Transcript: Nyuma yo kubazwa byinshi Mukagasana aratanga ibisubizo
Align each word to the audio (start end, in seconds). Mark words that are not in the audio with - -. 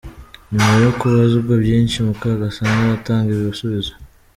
Nyuma 0.53 0.73
yo 0.83 0.91
kubazwa 0.99 1.53
byinshi 1.63 1.95
Mukagasana 2.07 2.79
aratanga 2.85 3.29
ibisubizo 3.37 3.93